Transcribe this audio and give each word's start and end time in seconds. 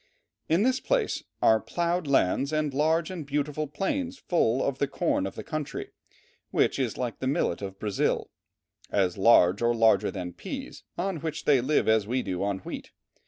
In 0.49 0.63
this 0.63 0.79
place 0.79 1.23
are 1.43 1.59
"ploughed 1.59 2.07
lands 2.07 2.51
and 2.51 2.73
large 2.73 3.11
and 3.11 3.23
beautiful 3.23 3.67
plains 3.67 4.17
full 4.17 4.63
of 4.63 4.79
the 4.79 4.87
corn 4.87 5.27
of 5.27 5.35
the 5.35 5.43
country, 5.43 5.91
which 6.49 6.79
is 6.79 6.97
like 6.97 7.19
the 7.19 7.27
millet 7.27 7.61
of 7.61 7.77
Brazil, 7.77 8.31
as 8.89 9.15
large 9.19 9.61
or 9.61 9.75
larger 9.75 10.09
than 10.09 10.33
peas, 10.33 10.81
on 10.97 11.17
which 11.17 11.45
they 11.45 11.61
live 11.61 11.87
as 11.87 12.07
we 12.07 12.23
do 12.23 12.41
on 12.41 12.57
wheat. 12.65 12.89